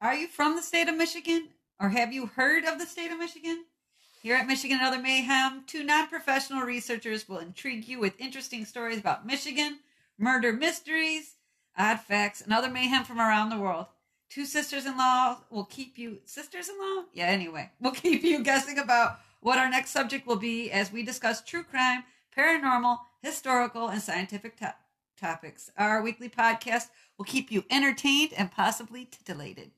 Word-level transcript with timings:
Are 0.00 0.14
you 0.14 0.28
from 0.28 0.54
the 0.54 0.62
state 0.62 0.88
of 0.88 0.96
Michigan? 0.96 1.48
Or 1.80 1.88
have 1.88 2.12
you 2.12 2.26
heard 2.26 2.64
of 2.64 2.78
the 2.78 2.86
state 2.86 3.10
of 3.10 3.18
Michigan? 3.18 3.64
Here 4.22 4.36
at 4.36 4.46
Michigan 4.46 4.78
and 4.78 4.86
Other 4.86 5.02
Mayhem, 5.02 5.64
two 5.66 5.82
non 5.82 6.06
professional 6.06 6.62
researchers 6.62 7.28
will 7.28 7.38
intrigue 7.38 7.88
you 7.88 7.98
with 7.98 8.20
interesting 8.20 8.64
stories 8.64 8.98
about 8.98 9.26
Michigan, 9.26 9.80
murder 10.16 10.52
mysteries, 10.52 11.34
odd 11.76 12.00
facts, 12.00 12.40
and 12.40 12.52
other 12.52 12.70
mayhem 12.70 13.02
from 13.04 13.18
around 13.18 13.50
the 13.50 13.58
world. 13.58 13.86
Two 14.28 14.44
sisters 14.44 14.86
in 14.86 14.96
law 14.96 15.38
will 15.50 15.64
keep 15.64 15.98
you, 15.98 16.18
sisters 16.24 16.68
in 16.68 16.78
law? 16.78 17.04
Yeah, 17.12 17.26
anyway, 17.26 17.70
will 17.80 17.90
keep 17.92 18.22
you 18.22 18.44
guessing 18.44 18.78
about 18.78 19.18
what 19.40 19.58
our 19.58 19.68
next 19.68 19.90
subject 19.90 20.28
will 20.28 20.36
be 20.36 20.70
as 20.70 20.92
we 20.92 21.02
discuss 21.02 21.42
true 21.42 21.64
crime, 21.64 22.04
paranormal, 22.36 22.98
historical, 23.20 23.88
and 23.88 24.00
scientific 24.00 24.58
to- 24.58 24.74
topics. 25.16 25.70
Our 25.76 26.02
weekly 26.02 26.28
podcast 26.28 26.88
will 27.16 27.24
keep 27.24 27.50
you 27.50 27.64
entertained 27.68 28.32
and 28.36 28.52
possibly 28.52 29.04
titillated. 29.04 29.72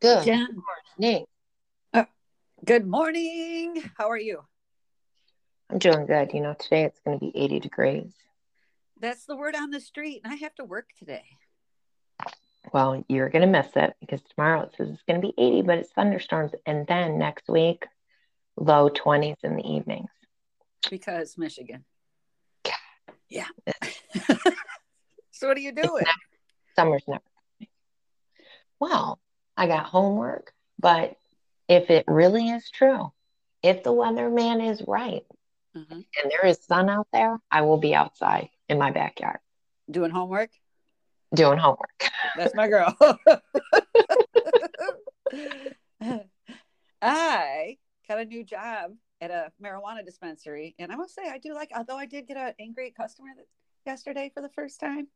Good 0.00 0.24
Jen. 0.24 0.62
morning. 1.00 1.26
Uh, 1.92 2.04
good 2.64 2.86
morning. 2.86 3.82
How 3.96 4.08
are 4.10 4.18
you? 4.18 4.44
I'm 5.70 5.78
doing 5.78 6.06
good. 6.06 6.32
You 6.32 6.40
know, 6.40 6.54
today 6.54 6.84
it's 6.84 7.00
going 7.04 7.18
to 7.18 7.24
be 7.24 7.36
80 7.36 7.58
degrees. 7.58 8.12
That's 9.00 9.24
the 9.24 9.36
word 9.36 9.56
on 9.56 9.70
the 9.70 9.80
street, 9.80 10.20
and 10.22 10.32
I 10.32 10.36
have 10.36 10.54
to 10.56 10.64
work 10.64 10.90
today. 10.96 11.24
Well, 12.72 13.04
you're 13.08 13.28
going 13.28 13.42
to 13.42 13.48
miss 13.48 13.68
it 13.74 13.94
because 14.00 14.20
tomorrow 14.22 14.62
it 14.62 14.74
says 14.76 14.88
it's 14.90 15.02
going 15.08 15.20
to 15.20 15.26
be 15.26 15.34
80, 15.36 15.62
but 15.62 15.78
it's 15.78 15.90
thunderstorms. 15.90 16.52
And 16.64 16.86
then 16.86 17.18
next 17.18 17.48
week, 17.48 17.84
low 18.56 18.90
20s 18.90 19.36
in 19.42 19.56
the 19.56 19.66
evenings. 19.66 20.10
because 20.90 21.36
Michigan. 21.36 21.84
Yeah. 23.28 23.46
so 25.32 25.48
what 25.48 25.56
are 25.56 25.60
you 25.60 25.72
doing? 25.72 26.04
Summer's 26.76 27.02
never. 27.08 27.22
Well, 28.80 29.18
I 29.58 29.66
got 29.66 29.86
homework, 29.86 30.54
but 30.78 31.16
if 31.68 31.90
it 31.90 32.04
really 32.06 32.48
is 32.48 32.70
true, 32.70 33.12
if 33.60 33.82
the 33.82 33.92
weatherman 33.92 34.64
is 34.70 34.80
right 34.86 35.26
Mhm. 35.74 36.06
and 36.22 36.30
there 36.30 36.46
is 36.46 36.64
sun 36.64 36.88
out 36.88 37.08
there, 37.12 37.38
I 37.50 37.62
will 37.62 37.76
be 37.78 37.92
outside 37.94 38.50
in 38.68 38.78
my 38.78 38.92
backyard 38.92 39.40
Doing 39.90 40.12
homework. 40.12 40.50
doing 41.34 41.58
homework. 41.58 42.08
That's 42.36 42.54
my 42.54 42.68
girl. 42.68 42.96
I 47.02 47.78
got 48.08 48.18
a 48.20 48.24
new 48.24 48.44
job 48.44 48.92
at 49.20 49.30
a 49.32 49.52
marijuana 49.60 50.04
dispensary, 50.04 50.74
and 50.78 50.92
I 50.92 50.96
must 50.96 51.14
say 51.14 51.22
I 51.28 51.38
do 51.38 51.52
like. 51.52 51.70
Although 51.76 51.98
I 51.98 52.06
did 52.06 52.26
get 52.28 52.36
an 52.36 52.54
angry 52.60 52.92
customer 52.92 53.30
yesterday 53.84 54.30
for 54.32 54.40
the 54.40 54.48
first 54.50 54.78
time. 54.80 55.08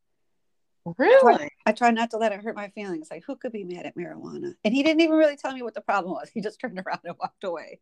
Really? 0.99 1.49
I 1.65 1.73
try 1.73 1.91
not 1.91 2.11
to 2.11 2.17
let 2.17 2.33
it 2.33 2.41
hurt 2.43 2.57
my 2.57 2.69
feelings. 2.71 3.09
Like, 3.11 3.25
who 3.25 3.37
could 3.37 3.53
be 3.53 3.65
mad 3.65 3.87
at 3.87 3.97
marijuana? 3.97 4.55
And 4.65 4.75
he 4.75 4.83
didn't 4.83 5.01
even 5.01 5.17
really 5.17 5.37
tell 5.37 5.53
me 5.53 5.63
what 5.63 5.75
the 5.75 5.81
problem 5.81 6.13
was. 6.15 6.31
He 6.35 6.41
just 6.41 6.61
turned 6.61 6.79
around 6.79 7.01
and 7.05 7.15
walked 7.19 7.45
away. 7.45 7.81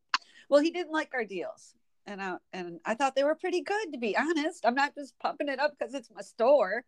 Well, 0.48 0.60
he 0.60 0.70
didn't 0.70 0.92
like 0.92 1.10
our 1.14 1.24
deals, 1.24 1.74
and 2.06 2.20
I 2.20 2.36
and 2.52 2.80
I 2.84 2.94
thought 2.94 3.14
they 3.14 3.24
were 3.24 3.36
pretty 3.36 3.62
good, 3.62 3.92
to 3.92 3.98
be 3.98 4.16
honest. 4.16 4.66
I'm 4.66 4.74
not 4.74 4.94
just 4.94 5.18
pumping 5.18 5.48
it 5.48 5.60
up 5.60 5.72
because 5.78 5.94
it's 5.94 6.10
my 6.14 6.22
store. 6.22 6.84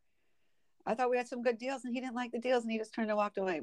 I 0.85 0.95
thought 0.95 1.11
we 1.11 1.17
had 1.17 1.29
some 1.29 1.43
good 1.43 1.59
deals, 1.59 1.85
and 1.85 1.95
he 1.95 2.01
didn't 2.01 2.17
like 2.17 2.33
the 2.33 2.41
deals, 2.41 2.65
and 2.65 2.73
he 2.73 2.79
just 2.79 2.93
turned 2.93 3.09
and 3.09 3.17
walked 3.17 3.39
away. 3.39 3.63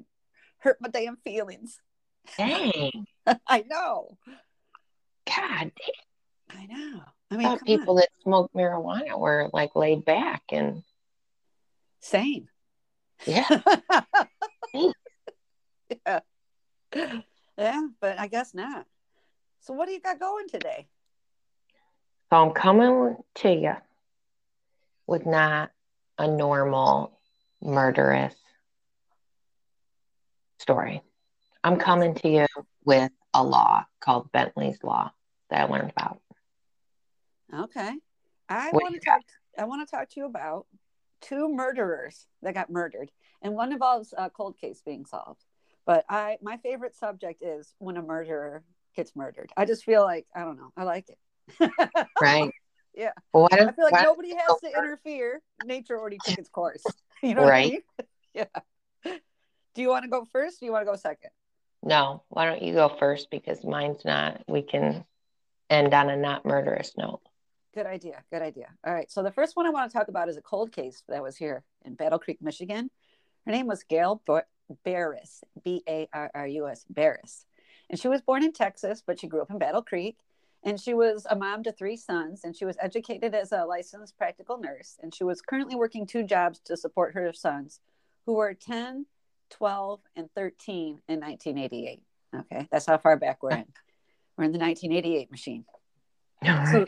Hurt 0.59 0.77
my 0.81 0.89
damn 0.89 1.17
feelings. 1.17 1.81
Dang. 2.37 3.05
I 3.47 3.63
know. 3.69 4.17
God 5.27 5.71
I 6.49 6.65
know. 6.65 7.01
I 7.31 7.35
I 7.35 7.37
mean, 7.37 7.47
thought 7.47 7.65
people 7.65 7.91
on. 7.91 7.95
that 7.97 8.09
smoked 8.23 8.55
marijuana 8.55 9.17
were 9.19 9.49
like 9.53 9.75
laid 9.75 10.03
back 10.05 10.43
and 10.51 10.83
same. 11.99 12.47
yeah. 13.25 13.61
yeah. 16.05 16.19
Yeah, 17.57 17.87
but 17.99 18.17
I 18.17 18.27
guess 18.27 18.53
not. 18.53 18.85
So, 19.59 19.73
what 19.73 19.87
do 19.87 19.93
you 19.93 19.99
got 19.99 20.19
going 20.19 20.47
today? 20.47 20.87
So 22.29 22.37
I'm 22.37 22.51
coming 22.51 23.17
to 23.35 23.51
you 23.51 23.73
with 25.07 25.25
not 25.25 25.71
a 26.17 26.27
normal 26.27 27.19
murderous 27.61 28.35
story. 30.59 31.01
I'm 31.63 31.77
coming 31.77 32.13
to 32.15 32.29
you 32.29 32.45
with 32.85 33.11
a 33.33 33.43
law 33.43 33.83
called 33.99 34.31
Bentley's 34.31 34.81
Law 34.83 35.11
that 35.49 35.61
I 35.61 35.71
learned 35.71 35.91
about. 35.91 36.21
Okay. 37.53 37.91
I 38.47 38.71
want 38.71 38.93
to 38.93 39.01
talk. 39.01 39.21
I 39.57 39.65
want 39.65 39.87
to 39.87 39.91
talk 39.95 40.09
to 40.09 40.19
you 40.19 40.25
about 40.25 40.65
two 41.21 41.49
murderers 41.53 42.27
that 42.41 42.53
got 42.53 42.69
murdered, 42.69 43.11
and 43.41 43.53
one 43.53 43.71
involves 43.71 44.13
a 44.17 44.29
cold 44.29 44.57
case 44.57 44.81
being 44.85 45.05
solved. 45.05 45.43
But 45.85 46.05
I, 46.09 46.37
my 46.41 46.57
favorite 46.57 46.95
subject 46.95 47.41
is 47.41 47.73
when 47.79 47.97
a 47.97 48.01
murderer 48.01 48.63
gets 48.95 49.15
murdered. 49.15 49.51
I 49.57 49.65
just 49.65 49.83
feel 49.83 50.03
like 50.03 50.27
I 50.35 50.41
don't 50.41 50.57
know. 50.57 50.71
I 50.77 50.83
like 50.83 51.09
it. 51.09 51.17
Right? 52.21 52.51
Yeah. 52.95 53.11
Well, 53.33 53.47
I 53.51 53.71
feel 53.71 53.85
like 53.85 54.03
nobody 54.03 54.35
has 54.35 54.59
to 54.61 54.77
interfere. 54.77 55.41
Nature 55.63 55.97
already 55.97 56.19
took 56.19 56.37
its 56.37 56.49
course. 56.49 56.85
You 57.21 57.35
know 57.35 57.41
what 57.41 57.49
I 57.49 57.51
Right. 57.51 57.71
mean? 57.71 57.81
Yeah. 58.33 59.13
Do 59.73 59.81
you 59.81 59.89
want 59.89 60.03
to 60.03 60.09
go 60.09 60.25
first? 60.31 60.57
Or 60.57 60.59
do 60.61 60.65
you 60.67 60.71
want 60.71 60.83
to 60.85 60.91
go 60.91 60.95
second? 60.95 61.31
No, 61.83 62.23
why 62.29 62.45
don't 62.45 62.61
you 62.61 62.73
go 62.73 62.89
first 62.89 63.31
because 63.31 63.63
mine's 63.63 64.05
not, 64.05 64.41
we 64.47 64.61
can 64.61 65.03
end 65.69 65.93
on 65.93 66.09
a 66.09 66.15
not 66.15 66.45
murderous 66.45 66.93
note. 66.97 67.21
Good 67.73 67.85
idea. 67.85 68.23
Good 68.31 68.41
idea. 68.41 68.67
All 68.85 68.93
right. 68.93 69.11
So 69.11 69.21
the 69.21 69.31
first 69.31 69.55
one 69.55 69.65
I 69.65 69.69
want 69.69 69.91
to 69.91 69.97
talk 69.97 70.07
about 70.07 70.29
is 70.29 70.37
a 70.37 70.41
cold 70.41 70.71
case 70.71 71.03
that 71.07 71.21
was 71.21 71.37
here 71.37 71.63
in 71.85 71.93
Battle 71.93 72.19
Creek, 72.19 72.41
Michigan. 72.41 72.89
Her 73.45 73.51
name 73.51 73.67
was 73.67 73.83
Gail 73.83 74.21
Bar- 74.25 74.47
Barrus, 74.85 75.43
B 75.63 75.83
A 75.87 76.07
R 76.11 76.31
R 76.33 76.47
U 76.47 76.67
S, 76.67 76.85
Barrus. 76.91 77.45
And 77.89 77.99
she 77.99 78.07
was 78.07 78.21
born 78.21 78.43
in 78.43 78.53
Texas, 78.53 79.03
but 79.05 79.19
she 79.19 79.27
grew 79.27 79.41
up 79.41 79.51
in 79.51 79.59
Battle 79.59 79.83
Creek. 79.83 80.17
And 80.63 80.79
she 80.79 80.93
was 80.93 81.25
a 81.29 81.35
mom 81.35 81.63
to 81.63 81.71
three 81.71 81.95
sons, 81.95 82.43
and 82.43 82.53
she 82.53 82.65
was 82.65 82.75
educated 82.81 83.33
as 83.33 83.53
a 83.53 83.63
licensed 83.63 84.17
practical 84.17 84.57
nurse. 84.57 84.97
And 85.01 85.15
she 85.15 85.23
was 85.23 85.41
currently 85.41 85.75
working 85.75 86.05
two 86.05 86.23
jobs 86.23 86.59
to 86.65 86.75
support 86.75 87.13
her 87.13 87.31
sons, 87.31 87.79
who 88.25 88.33
were 88.33 88.53
10, 88.53 89.05
12, 89.51 90.01
and 90.17 90.29
13 90.35 91.01
in 91.07 91.19
1988. 91.19 92.01
Okay. 92.35 92.67
That's 92.71 92.85
how 92.85 92.97
far 92.97 93.15
back 93.15 93.41
we're 93.41 93.51
in. 93.51 93.65
We're 94.37 94.45
in 94.45 94.51
the 94.51 94.59
1988 94.59 95.31
machine. 95.31 95.65
So 96.43 96.85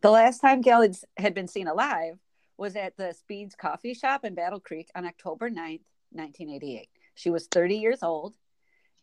the 0.00 0.10
last 0.10 0.38
time 0.38 0.60
Gail 0.60 0.82
had, 0.82 0.96
had 1.16 1.34
been 1.34 1.48
seen 1.48 1.68
alive 1.68 2.18
was 2.56 2.76
at 2.76 2.96
the 2.96 3.12
Speed's 3.12 3.54
Coffee 3.54 3.94
Shop 3.94 4.24
in 4.24 4.34
Battle 4.34 4.60
Creek 4.60 4.88
on 4.94 5.06
October 5.06 5.50
9th, 5.50 5.84
1988. 6.10 6.88
She 7.14 7.30
was 7.30 7.46
30 7.46 7.76
years 7.76 8.02
old. 8.02 8.34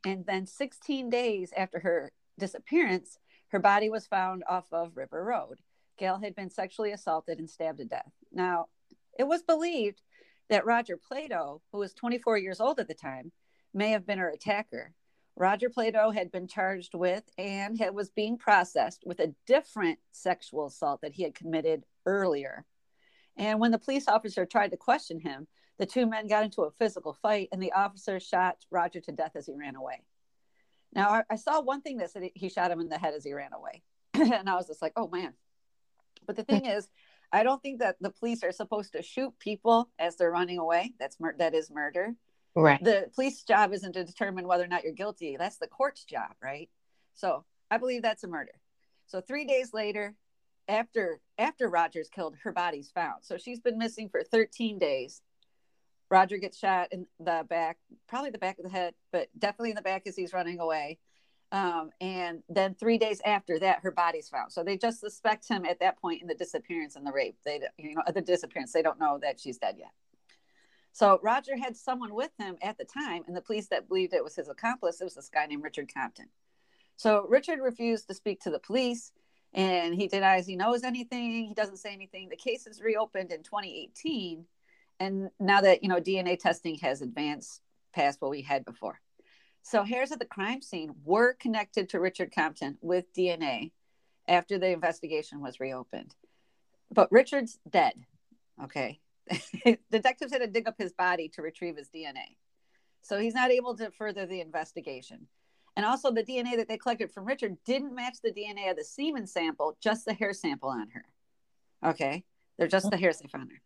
And 0.06 0.26
then 0.26 0.46
16 0.46 1.10
days 1.10 1.54
after 1.56 1.80
her 1.80 2.12
disappearance, 2.38 3.18
her 3.50 3.60
body 3.60 3.90
was 3.90 4.08
found 4.08 4.44
off 4.50 4.66
of 4.72 4.98
River 4.98 5.24
Road. 5.24 5.60
Gail 5.98 6.20
had 6.20 6.36
been 6.36 6.50
sexually 6.50 6.92
assaulted 6.92 7.40
and 7.40 7.50
stabbed 7.50 7.78
to 7.78 7.86
death. 7.86 8.12
Now, 8.32 8.68
it 9.18 9.26
was 9.26 9.44
believed 9.44 10.02
that 10.50 10.66
Roger 10.66 10.98
Plato, 10.98 11.62
who 11.72 11.78
was 11.78 11.94
24 11.94 12.38
years 12.38 12.60
old 12.60 12.80
at 12.80 12.88
the 12.88 12.94
time, 12.94 13.32
may 13.74 13.92
have 13.92 14.06
been 14.06 14.18
her 14.18 14.30
attacker. 14.30 14.94
Roger 15.36 15.70
Plato 15.70 16.12
had 16.12 16.32
been 16.32 16.48
charged 16.48 16.94
with 16.94 17.24
and 17.38 17.78
had, 17.80 17.96
was 17.96 18.10
being 18.10 18.38
processed 18.38 19.04
with 19.06 19.20
a 19.20 19.34
different 19.48 20.00
sexual 20.12 20.68
assault 20.68 21.02
that 21.02 21.14
he 21.14 21.24
had 21.24 21.34
committed 21.34 21.84
earlier. 22.06 22.66
And 23.36 23.60
when 23.60 23.72
the 23.72 23.80
police 23.80 24.08
officer 24.08 24.46
tried 24.46 24.72
to 24.72 24.78
question 24.78 25.20
him, 25.20 25.48
the 25.80 25.88
two 25.88 26.06
men 26.06 26.28
got 26.28 26.44
into 26.44 26.64
a 26.64 26.72
physical 26.72 27.14
fight 27.14 27.50
and 27.52 27.62
the 27.62 27.72
officer 27.72 28.20
shot 28.20 28.58
Roger 28.70 29.02
to 29.02 29.12
death 29.12 29.36
as 29.36 29.48
he 29.48 29.56
ran 29.56 29.76
away. 29.76 30.04
Now, 30.94 31.10
I, 31.10 31.24
I 31.32 31.36
saw 31.36 31.62
one 31.62 31.82
thing 31.82 31.98
that 31.98 32.12
said 32.12 32.30
he 32.36 32.50
shot 32.50 32.70
him 32.70 32.80
in 32.80 32.90
the 32.90 33.00
head 33.00 33.16
as 33.16 33.24
he 33.24 33.34
ran 33.34 33.54
away. 33.54 33.82
and 34.14 34.48
I 34.48 34.56
was 34.56 34.68
just 34.68 34.84
like, 34.84 34.94
oh 34.96 35.08
man. 35.08 35.34
But 36.28 36.36
the 36.36 36.44
thing 36.44 36.66
is, 36.66 36.88
I 37.32 37.42
don't 37.42 37.62
think 37.62 37.80
that 37.80 37.96
the 38.00 38.12
police 38.12 38.44
are 38.44 38.52
supposed 38.52 38.94
to 38.94 39.02
shoot 39.02 39.34
people 39.40 39.90
as 39.98 40.16
they're 40.16 40.30
running 40.30 40.60
away. 40.60 40.94
That's 41.00 41.20
mur- 41.20 41.36
that 41.40 41.56
is 41.56 41.72
murder 41.72 42.16
right. 42.56 42.84
the 42.84 43.10
police 43.16 43.44
job 43.44 43.74
isn't 43.74 43.94
to 43.94 44.04
determine 44.04 44.48
whether 44.48 44.64
or 44.64 44.68
not 44.68 44.84
you're 44.84 44.94
guilty. 44.94 45.36
That's 45.38 45.58
the 45.58 45.68
court's 45.68 46.04
job 46.06 46.32
right? 46.42 46.70
So 47.16 47.46
i 47.72 47.78
believe 47.78 48.02
that's 48.02 48.24
a 48.24 48.28
murder. 48.28 48.54
So 49.08 49.22
three 49.22 49.46
days 49.46 49.74
later 49.74 50.16
after 50.68 51.20
after 51.38 51.70
rogers 51.70 52.10
killed 52.10 52.36
her 52.44 52.52
body's 52.52 52.92
found. 52.92 53.24
So 53.24 53.38
she's 53.38 53.60
been 53.60 53.78
missing 53.78 54.10
for 54.10 54.24
13 54.24 54.80
days. 54.80 55.22
Roger 56.10 56.38
gets 56.38 56.60
shot 56.60 56.90
in 56.92 57.08
the 57.20 57.46
back 57.50 57.78
probably 58.08 58.30
the 58.30 58.38
back 58.38 58.60
of 58.60 58.66
the 58.66 58.72
head 58.72 58.94
but 59.12 59.28
definitely 59.38 59.72
in 59.72 59.76
the 59.76 59.82
back 59.82 60.04
as 60.06 60.16
he's 60.16 60.34
running 60.34 60.60
away. 60.60 61.00
Um, 61.52 61.92
and 62.02 62.42
then 62.50 62.74
three 62.74 62.98
days 62.98 63.22
after 63.24 63.60
that 63.60 63.80
her 63.82 63.92
body's 63.92 64.28
found. 64.28 64.52
So 64.52 64.64
they 64.64 64.78
just 64.78 65.00
suspect 65.00 65.48
him 65.48 65.66
at 65.66 65.80
that 65.82 66.00
point 66.02 66.22
in 66.22 66.28
the 66.28 66.34
disappearance 66.34 66.96
and 66.96 67.06
the 67.06 67.12
rape. 67.12 67.38
They 67.46 67.62
you 67.78 67.96
know 67.96 68.02
the 68.14 68.22
disappearance. 68.22 68.74
They 68.74 68.82
don't 68.82 69.00
know 69.00 69.20
that 69.22 69.40
she's 69.40 69.58
dead 69.58 69.76
yet 69.78 69.92
so 70.94 71.20
Roger 71.24 71.58
had 71.58 71.76
someone 71.76 72.14
with 72.14 72.32
him 72.38 72.56
at 72.62 72.78
the 72.78 72.86
time, 72.86 73.24
and 73.28 73.36
the 73.36 73.42
police 73.42 73.68
that 73.68 73.88
believed 73.88 74.14
it 74.14 74.24
was 74.24 74.36
his 74.36 74.48
accomplice, 74.48 75.02
it 75.02 75.04
was 75.04 75.16
this 75.16 75.30
guy 75.30 75.48
named 75.48 75.64
Richard 75.64 75.92
Compton. 75.92 76.28
So 76.98 77.26
Richard 77.28 77.60
refused 77.60 78.08
to 78.08 78.14
speak 78.14 78.42
to 78.42 78.52
the 78.52 78.60
police, 78.60 79.12
and 79.54 79.96
he 79.96 80.08
denies 80.08 80.46
he 80.46 80.56
knows 80.56 80.84
anything. 80.84 81.48
He 81.48 81.54
doesn't 81.56 81.78
say 81.78 81.94
anything. 81.94 82.30
The 82.30 82.36
case 82.36 82.68
is 82.68 82.80
reopened 82.80 83.32
in 83.32 83.42
2018, 83.42 84.46
and 85.00 85.32
now 85.40 85.62
that 85.62 85.82
you 85.82 85.90
know 85.90 86.00
DNA 86.00 86.38
testing 86.38 86.76
has 86.80 87.02
advanced, 87.02 87.62
past 87.92 88.22
what 88.22 88.32
we 88.32 88.44
had 88.44 88.64
before. 88.64 89.00
So 89.64 89.84
hairs 89.84 90.12
at 90.12 90.20
the 90.20 90.26
crime 90.26 90.62
scene 90.62 90.94
were 91.04 91.34
connected 91.34 91.90
to 91.90 92.00
Richard 92.00 92.32
Compton 92.36 92.78
with 92.82 93.12
DNA 93.14 93.72
after 94.28 94.60
the 94.60 94.70
investigation 94.70 95.42
was 95.42 95.60
reopened. 95.60 96.14
But 96.92 97.12
Richard's 97.12 97.58
dead. 97.68 97.94
Okay. 98.64 99.00
Detectives 99.92 100.32
had 100.32 100.40
to 100.40 100.48
dig 100.48 100.68
up 100.68 100.76
his 100.78 100.94
body 100.94 101.30
to 101.30 101.42
retrieve 101.42 101.78
his 101.78 101.90
DNA. 101.90 102.36
So 103.02 103.20
he's 103.20 103.34
not 103.34 103.52
able 103.52 103.76
to 103.78 103.92
further 103.92 104.26
the 104.26 104.42
investigation. 104.42 105.28
And 105.76 105.86
also, 105.86 106.12
the 106.12 106.24
DNA 106.24 106.58
that 106.58 106.68
they 106.68 106.78
collected 106.78 107.12
from 107.12 107.26
Richard 107.26 107.58
didn't 107.66 107.96
match 107.96 108.18
the 108.24 108.32
DNA 108.32 108.70
of 108.70 108.78
the 108.78 108.84
semen 108.84 109.26
sample, 109.26 109.76
just 109.82 110.06
the 110.06 110.14
hair 110.14 110.32
sample 110.34 110.70
on 110.70 110.90
her. 110.90 111.06
Okay. 111.84 112.24
They're 112.58 112.68
just 112.68 112.92
the 112.92 112.98
hairs 112.98 113.18
they 113.18 113.28
found 113.28 113.52
her. 113.52 113.62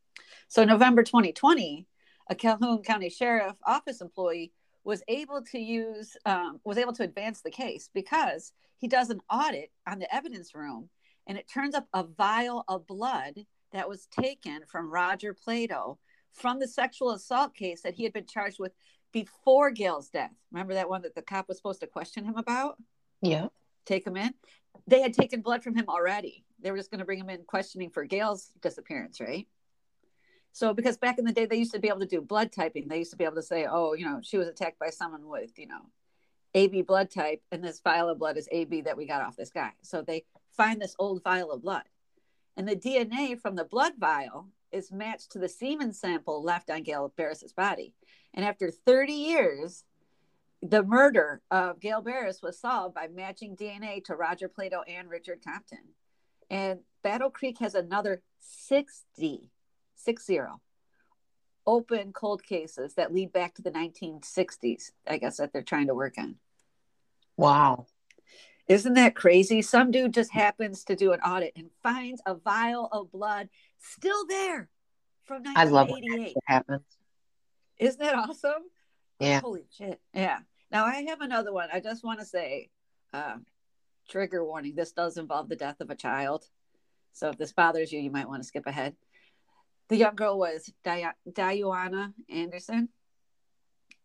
So, 0.48 0.64
November 0.64 1.04
2020, 1.04 1.86
a 2.30 2.36
Calhoun 2.36 2.82
County 2.84 3.10
Sheriff 3.10 3.56
Office 3.66 4.00
employee 4.00 4.54
was 4.86 5.04
able 5.10 5.42
to 5.52 5.60
use, 5.60 6.16
um, 6.26 6.62
was 6.64 6.78
able 6.78 6.94
to 6.94 7.04
advance 7.04 7.42
the 7.42 7.52
case 7.52 7.90
because 7.94 8.54
he 8.78 8.88
does 8.88 9.10
an 9.10 9.20
audit 9.30 9.70
on 9.86 10.00
the 10.00 10.14
evidence 10.16 10.56
room 10.56 10.90
and 11.28 11.38
it 11.38 11.50
turns 11.54 11.76
up 11.76 11.88
a 11.94 12.04
vial 12.04 12.64
of 12.70 12.88
blood 12.88 13.34
that 13.78 13.88
was 13.88 14.08
taken 14.08 14.62
from 14.68 14.92
Roger 14.92 15.34
Plato 15.34 16.00
from 16.34 16.60
the 16.60 16.68
sexual 16.68 17.12
assault 17.12 17.54
case 17.54 17.82
that 17.84 17.94
he 17.94 18.04
had 18.04 18.12
been 18.12 18.26
charged 18.26 18.60
with 18.60 18.72
before 19.14 19.70
Gail's 19.72 20.10
death. 20.10 20.34
Remember 20.52 20.74
that 20.74 20.90
one 20.90 21.04
that 21.04 21.14
the 21.14 21.22
cop 21.22 21.48
was 21.48 21.58
supposed 21.58 21.82
to 21.82 21.88
question 21.88 22.26
him 22.26 22.38
about? 22.38 22.78
Yeah. 23.22 23.48
Take 23.86 24.06
him 24.06 24.18
in. 24.18 24.34
They 24.88 25.02
had 25.02 25.14
taken 25.14 25.42
blood 25.42 25.64
from 25.64 25.76
him 25.76 25.86
already. 25.88 26.44
They 26.60 26.72
were 26.72 26.78
just 26.78 26.90
going 26.90 27.00
to 27.00 27.06
bring 27.06 27.20
him 27.20 27.30
in 27.30 27.44
questioning 27.44 27.92
for 27.92 28.04
Gail's 28.04 28.52
disappearance, 28.62 29.20
right? 29.20 29.48
So, 30.54 30.74
because 30.74 30.98
back 30.98 31.20
in 31.20 31.26
the 31.26 31.32
day, 31.32 31.46
they 31.46 31.58
used 31.58 31.74
to 31.74 31.80
be 31.80 31.88
able 31.88 32.00
to 32.00 32.08
do 32.08 32.20
blood 32.20 32.52
typing. 32.52 32.88
They 32.88 32.98
used 32.98 33.12
to 33.12 33.18
be 33.18 33.26
able 33.26 33.36
to 33.36 33.44
say, 33.44 33.68
oh, 33.70 33.94
you 33.94 34.06
know, 34.06 34.22
she 34.24 34.40
was 34.40 34.48
attacked 34.48 34.80
by 34.80 34.90
someone 34.90 35.28
with, 35.28 35.52
you 35.58 35.68
know, 35.68 35.82
AB 36.56 36.82
blood 36.82 37.12
type, 37.12 37.44
and 37.52 37.64
this 37.64 37.80
vial 37.80 38.10
of 38.10 38.18
blood 38.18 38.38
is 38.38 38.50
AB 38.52 38.82
that 38.82 38.98
we 38.98 39.06
got 39.06 39.22
off 39.22 39.36
this 39.36 39.52
guy. 39.52 39.72
So 39.84 40.02
they 40.02 40.26
find 40.56 40.82
this 40.82 40.96
old 40.98 41.24
vial 41.24 41.52
of 41.52 41.62
blood. 41.62 41.84
And 42.58 42.68
the 42.68 42.76
DNA 42.76 43.40
from 43.40 43.56
the 43.56 43.64
blood 43.64 43.94
vial 44.00 44.48
is 44.72 44.92
matched 44.92 45.32
to 45.32 45.40
the 45.40 45.48
semen 45.48 45.94
sample 45.94 46.44
left 46.44 46.70
on 46.70 46.84
Gail 46.84 47.14
Barrus's 47.18 47.54
body. 47.54 47.94
And 48.34 48.44
after 48.44 48.72
30 48.72 49.14
years, 49.14 49.86
the 50.62 50.84
murder 50.84 51.42
of 51.52 51.80
Gail 51.80 52.02
Barrus 52.02 52.42
was 52.42 52.60
solved 52.60 52.96
by 52.96 53.08
matching 53.08 53.56
DNA 53.56 54.04
to 54.06 54.16
Roger 54.16 54.50
Plato 54.50 54.82
and 54.88 55.08
Richard 55.10 55.40
Compton. 55.44 55.94
And 56.50 56.80
Battle 57.04 57.30
Creek 57.30 57.60
has 57.60 57.76
another 57.76 58.24
60, 58.40 59.52
60 59.96 60.40
open 61.68 62.14
cold 62.14 62.44
cases 62.44 62.96
that 62.96 63.14
lead 63.14 63.32
back 63.32 63.54
to 63.56 63.62
the 63.62 63.72
1960s, 63.72 64.92
I 65.08 65.18
guess, 65.18 65.38
that 65.38 65.54
they're 65.54 65.62
trying 65.62 65.88
to 65.88 65.96
work 65.96 66.16
on. 66.18 66.38
Wow. 67.36 67.86
Isn't 68.68 68.96
that 68.96 69.16
crazy? 69.16 69.62
Some 69.62 69.92
dude 69.92 70.14
just 70.14 70.32
happens 70.32 70.84
to 70.86 70.96
do 70.96 71.14
an 71.14 71.22
audit 71.22 71.54
and 71.56 71.70
finds 71.82 72.22
a 72.26 72.36
vial 72.36 72.90
of 72.92 73.12
blood 73.12 73.50
still 73.80 74.26
there 74.28 74.70
from 75.24 75.44
1988. 75.44 75.58
I 75.58 75.72
love 75.72 75.90
when 75.90 76.34
happens. 76.46 76.86
Isn't 77.80 78.00
that 78.00 78.16
awesome? 78.16 78.64
Yeah. 79.20 79.40
Holy 79.40 79.66
shit. 79.72 80.00
Yeah. 80.14 80.40
Now 80.72 80.86
I 80.86 81.04
have 81.08 81.22
another 81.22 81.54
one. 81.54 81.70
I 81.72 81.80
just 81.80 82.04
want 82.04 82.20
to 82.20 82.26
say, 82.26 82.70
uh, 83.14 83.38
trigger 84.10 84.44
warning. 84.44 84.76
This 84.76 84.92
does 84.92 85.18
involve 85.18 85.50
the 85.50 85.56
death 85.56 85.80
of 85.80 85.90
a 85.90 85.96
child. 85.96 86.46
So 87.14 87.30
if 87.30 87.38
this 87.38 87.54
bothers 87.54 87.92
you, 87.92 88.00
you 88.00 88.12
might 88.12 88.28
want 88.28 88.42
to 88.44 88.48
skip 88.48 88.68
ahead. 88.68 88.96
The 89.90 89.98
young 89.98 90.16
girl 90.16 90.38
was 90.38 90.72
Di- 90.84 91.14
Diana 91.32 92.14
Anderson. 92.30 92.90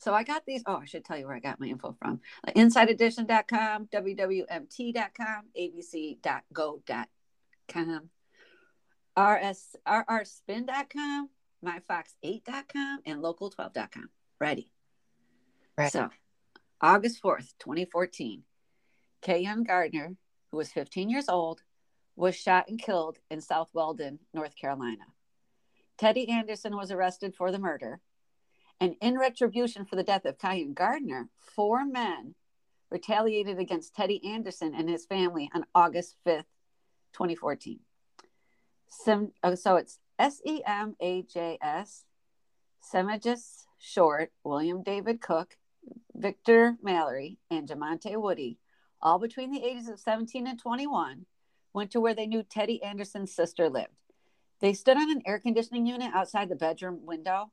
So 0.03 0.13
I 0.13 0.25
got 0.25 0.45
these. 0.45 0.65
Oh, 0.67 0.79
I 0.83 0.85
should 0.85 1.05
tell 1.05 1.17
you 1.17 1.29
where 1.29 1.37
I 1.37 1.39
got 1.39 1.61
my 1.61 1.69
info 1.69 1.95
from. 1.97 2.21
InsideEdition.com, 2.49 3.87
WWMT.com, 3.87 5.45
ABC.go.com, 5.57 6.91
RS, 9.17 9.77
RRSpin.com, 9.87 11.29
MyFox8.com, 11.65 12.99
and 13.07 13.23
Local12.com. 13.23 14.09
Ready. 14.41 14.73
Right. 15.79 15.93
So 15.93 16.11
August 16.81 17.23
4th, 17.23 17.55
2014, 17.61 18.43
Kyan 19.25 19.63
Gardner, 19.63 20.17
who 20.51 20.57
was 20.57 20.73
15 20.73 21.11
years 21.11 21.29
old, 21.29 21.63
was 22.17 22.35
shot 22.35 22.67
and 22.67 22.83
killed 22.83 23.19
in 23.31 23.41
South 23.41 23.69
Weldon, 23.73 24.19
North 24.35 24.57
Carolina. 24.57 25.05
Teddy 25.97 26.29
Anderson 26.29 26.75
was 26.75 26.91
arrested 26.91 27.37
for 27.37 27.53
the 27.53 27.61
murder. 27.61 28.01
And 28.83 28.97
in 29.01 29.17
retribution 29.17 29.85
for 29.85 29.95
the 29.95 30.03
death 30.03 30.25
of 30.25 30.39
Kyan 30.39 30.75
Gardner, 30.75 31.29
four 31.39 31.87
men 31.87 32.35
retaliated 32.91 33.61
against 33.61 33.95
Teddy 33.95 34.21
Anderson 34.27 34.75
and 34.75 34.91
his 34.91 35.07
family 35.07 35.49
on 35.55 35.65
August 35.73 36.17
5th, 36.27 36.47
2014. 37.13 37.79
Sem, 38.89 39.31
oh, 39.45 39.55
so 39.55 39.77
it's 39.77 40.01
S 40.19 40.41
E 40.45 40.63
M 40.67 40.97
A 41.01 41.23
J 41.23 41.59
S, 41.63 42.07
Semajus 42.93 43.67
Short, 43.79 44.33
William 44.43 44.83
David 44.83 45.21
Cook, 45.21 45.57
Victor 46.13 46.77
Mallory, 46.83 47.39
and 47.53 47.69
Jamonte 47.69 48.21
Woody, 48.21 48.59
all 49.01 49.21
between 49.21 49.53
the 49.53 49.63
ages 49.63 49.87
of 49.87 50.01
17 50.01 50.49
and 50.49 50.59
21, 50.59 51.27
went 51.73 51.93
to 51.93 52.01
where 52.01 52.15
they 52.15 52.27
knew 52.27 52.43
Teddy 52.43 52.83
Anderson's 52.83 53.33
sister 53.33 53.71
lived. 53.71 53.95
They 54.59 54.73
stood 54.73 54.97
on 54.97 55.09
an 55.09 55.23
air 55.25 55.39
conditioning 55.39 55.87
unit 55.87 56.11
outside 56.13 56.49
the 56.49 56.57
bedroom 56.57 57.07
window 57.07 57.53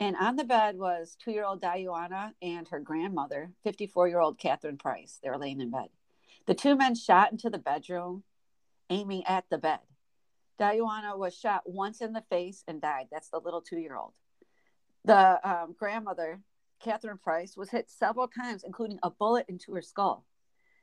and 0.00 0.16
on 0.16 0.36
the 0.36 0.44
bed 0.44 0.78
was 0.78 1.14
two 1.22 1.30
year 1.30 1.44
old 1.44 1.60
Diana 1.60 2.34
and 2.40 2.66
her 2.68 2.80
grandmother, 2.80 3.52
54 3.62 4.08
year 4.08 4.18
old 4.18 4.38
Catherine 4.38 4.78
Price. 4.78 5.20
They 5.22 5.28
were 5.28 5.38
laying 5.38 5.60
in 5.60 5.70
bed. 5.70 5.90
The 6.46 6.54
two 6.54 6.74
men 6.74 6.94
shot 6.94 7.30
into 7.30 7.50
the 7.50 7.58
bedroom, 7.58 8.24
aiming 8.88 9.24
at 9.26 9.44
the 9.50 9.58
bed. 9.58 9.80
Diana 10.58 11.16
was 11.16 11.38
shot 11.38 11.62
once 11.66 12.00
in 12.00 12.14
the 12.14 12.24
face 12.30 12.64
and 12.66 12.80
died. 12.80 13.08
That's 13.12 13.28
the 13.28 13.40
little 13.40 13.60
two 13.60 13.78
year 13.78 13.94
old. 13.94 14.14
The 15.04 15.38
um, 15.48 15.74
grandmother, 15.78 16.40
Catherine 16.82 17.18
Price, 17.18 17.54
was 17.56 17.68
hit 17.68 17.90
several 17.90 18.28
times, 18.28 18.64
including 18.64 18.98
a 19.02 19.10
bullet 19.10 19.46
into 19.48 19.74
her 19.74 19.82
skull. 19.82 20.24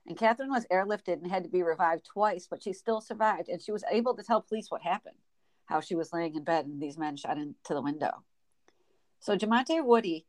And 0.06 0.18
Catherine 0.18 0.52
was 0.52 0.68
airlifted 0.72 1.22
and 1.22 1.30
had 1.30 1.44
to 1.44 1.50
be 1.50 1.64
revived 1.64 2.06
twice, 2.06 2.48
but 2.50 2.62
she 2.64 2.72
still 2.72 3.02
survived. 3.02 3.50
And 3.50 3.62
she 3.62 3.72
was 3.72 3.84
able 3.92 4.16
to 4.16 4.24
tell 4.24 4.42
police 4.42 4.70
what 4.70 4.84
happened, 4.84 5.18
how 5.66 5.82
she 5.82 5.96
was 5.96 6.14
laying 6.14 6.36
in 6.36 6.44
bed 6.44 6.66
and 6.66 6.80
these 6.80 6.98
men 6.98 7.18
shot 7.18 7.38
into 7.38 7.54
the 7.70 7.82
window. 7.82 8.24
So 9.20 9.38
Jamonte 9.38 9.84
Woody, 9.84 10.26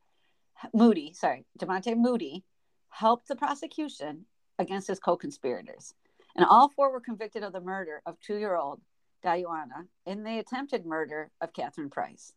Moody, 0.75 1.13
sorry, 1.13 1.45
Jamonte 1.59 1.97
Moody 1.97 2.45
helped 2.91 3.29
the 3.29 3.37
prosecution 3.37 4.27
against 4.59 4.89
his 4.89 4.99
co-conspirators. 4.99 5.95
And 6.37 6.45
all 6.45 6.69
four 6.69 6.91
were 6.91 7.01
convicted 7.01 7.43
of 7.43 7.53
the 7.53 7.61
murder 7.61 8.03
of 8.07 8.21
two-year-old 8.21 8.81
Diana 9.23 9.87
in 10.07 10.25
the 10.25 10.39
attempted 10.39 10.87
murder 10.87 11.31
of 11.41 11.53
Catherine 11.53 11.91
Price. 11.91 12.33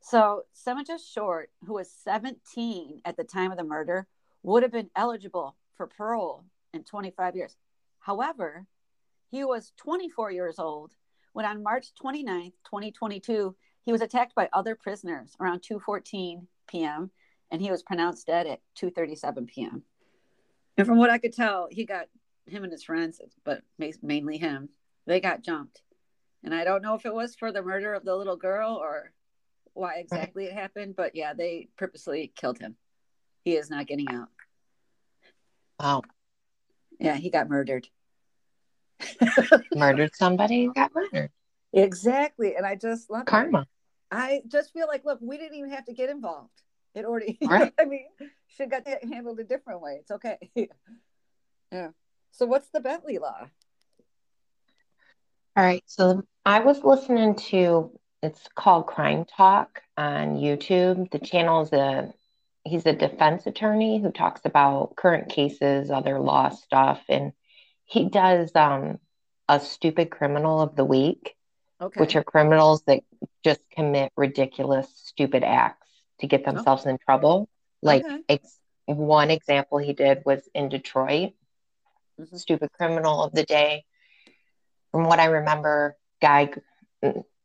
So 0.00 0.42
Semajus 0.54 1.12
Short, 1.12 1.50
who 1.66 1.74
was 1.74 1.90
17 2.04 3.02
at 3.04 3.16
the 3.16 3.24
time 3.24 3.50
of 3.50 3.58
the 3.58 3.64
murder, 3.64 4.06
would 4.42 4.62
have 4.62 4.72
been 4.72 4.90
eligible 4.94 5.56
for 5.76 5.86
parole 5.86 6.44
in 6.72 6.84
25 6.84 7.36
years. 7.36 7.56
However, 8.00 8.66
he 9.30 9.44
was 9.44 9.72
24 9.76 10.30
years 10.30 10.58
old 10.58 10.92
when 11.32 11.44
on 11.44 11.62
March 11.62 11.94
29, 11.94 12.52
2022, 12.64 13.54
he 13.88 13.92
was 13.92 14.02
attacked 14.02 14.34
by 14.34 14.50
other 14.52 14.74
prisoners 14.74 15.34
around 15.40 15.62
2:14 15.62 16.46
p.m. 16.66 17.10
and 17.50 17.62
he 17.62 17.70
was 17.70 17.82
pronounced 17.82 18.26
dead 18.26 18.46
at 18.46 18.60
2:37 18.78 19.46
p.m. 19.46 19.82
And 20.76 20.86
from 20.86 20.98
what 20.98 21.08
I 21.08 21.16
could 21.16 21.32
tell, 21.32 21.68
he 21.70 21.86
got 21.86 22.04
him 22.44 22.64
and 22.64 22.70
his 22.70 22.84
friends, 22.84 23.18
but 23.46 23.62
mainly 24.02 24.36
him. 24.36 24.68
They 25.06 25.20
got 25.20 25.42
jumped, 25.42 25.80
and 26.44 26.54
I 26.54 26.64
don't 26.64 26.82
know 26.82 26.96
if 26.96 27.06
it 27.06 27.14
was 27.14 27.34
for 27.34 27.50
the 27.50 27.62
murder 27.62 27.94
of 27.94 28.04
the 28.04 28.14
little 28.14 28.36
girl 28.36 28.74
or 28.74 29.14
why 29.72 29.94
exactly 29.94 30.44
it 30.44 30.52
happened, 30.52 30.94
but 30.94 31.14
yeah, 31.14 31.32
they 31.32 31.68
purposely 31.78 32.30
killed 32.36 32.58
him. 32.58 32.76
He 33.42 33.56
is 33.56 33.70
not 33.70 33.86
getting 33.86 34.10
out. 34.10 34.28
Wow. 35.80 36.02
Yeah, 37.00 37.16
he 37.16 37.30
got 37.30 37.48
murdered. 37.48 37.88
murdered 39.74 40.14
somebody 40.14 40.68
got 40.74 40.94
murdered. 40.94 41.30
Exactly. 41.72 42.56
And 42.56 42.66
I 42.66 42.74
just 42.74 43.10
love 43.10 43.26
karma. 43.26 43.60
It. 43.60 43.68
I 44.10 44.42
just 44.48 44.72
feel 44.72 44.86
like, 44.86 45.04
look, 45.04 45.18
we 45.20 45.36
didn't 45.36 45.58
even 45.58 45.70
have 45.70 45.84
to 45.86 45.92
get 45.92 46.10
involved. 46.10 46.50
It 46.94 47.04
already, 47.04 47.38
right. 47.46 47.72
I 47.78 47.84
mean, 47.84 48.06
should 48.48 48.70
got 48.70 48.86
handled 49.02 49.40
a 49.40 49.44
different 49.44 49.80
way. 49.80 49.98
It's 50.00 50.10
okay. 50.10 50.38
yeah. 51.72 51.88
So, 52.32 52.46
what's 52.46 52.68
the 52.70 52.80
Bentley 52.80 53.18
law? 53.18 53.48
All 55.56 55.64
right. 55.64 55.82
So, 55.86 56.22
I 56.44 56.60
was 56.60 56.82
listening 56.82 57.36
to 57.50 57.92
it's 58.22 58.48
called 58.54 58.86
Crime 58.86 59.24
Talk 59.24 59.82
on 59.96 60.36
YouTube. 60.36 61.10
The 61.10 61.18
channel 61.18 61.62
is 61.62 61.72
a 61.72 62.12
he's 62.64 62.86
a 62.86 62.92
defense 62.92 63.46
attorney 63.46 64.00
who 64.00 64.10
talks 64.10 64.42
about 64.44 64.96
current 64.96 65.28
cases, 65.28 65.90
other 65.90 66.18
law 66.18 66.48
stuff, 66.48 67.00
and 67.08 67.32
he 67.84 68.08
does 68.08 68.50
um, 68.54 68.98
a 69.48 69.60
stupid 69.60 70.10
criminal 70.10 70.60
of 70.60 70.76
the 70.76 70.84
week 70.84 71.34
okay. 71.80 72.00
which 72.00 72.16
are 72.16 72.22
criminals 72.24 72.82
that 72.82 73.02
just 73.44 73.60
commit 73.70 74.12
ridiculous, 74.16 74.88
stupid 75.04 75.42
acts 75.44 75.88
to 76.20 76.26
get 76.26 76.44
themselves 76.44 76.84
oh. 76.86 76.90
in 76.90 76.98
trouble. 76.98 77.48
Like 77.82 78.04
Okay. 78.04 78.22
ex- 78.28 78.58
one 78.86 79.30
example 79.30 79.78
he 79.78 79.92
did 79.92 80.22
was 80.24 80.48
in 80.54 80.68
Detroit, 80.68 81.32
Mhm. 82.18 82.38
stupid 82.38 82.72
criminal 82.72 83.22
of 83.22 83.32
the 83.32 83.44
day. 83.44 83.84
From 84.92 85.04
what 85.04 85.20
I 85.20 85.26
remember, 85.26 85.96
guy, 86.20 86.50